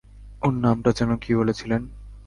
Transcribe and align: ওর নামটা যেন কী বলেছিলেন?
ওর 0.41 0.53
নামটা 0.55 0.89
যেন 0.91 1.11
কী 1.17 1.31
বলেছিলেন? 1.35 1.81